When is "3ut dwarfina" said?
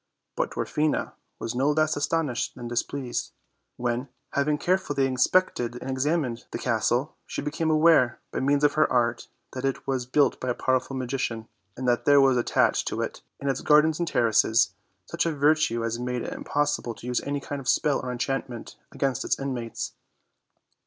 0.35-1.13